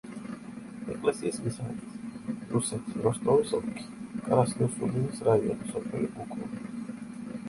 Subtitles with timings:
[0.93, 3.85] ეკლესიის მისამართი: რუსეთი, როსტოვის ოლქი,
[4.29, 6.49] კრასნოსულინის რაიონი, სოფელი გუკოვო.